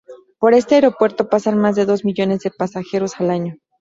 [0.39, 3.57] Por este aeropuerto pasan más de dos millones de pasajeros al año.